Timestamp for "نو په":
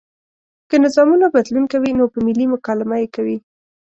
1.97-2.19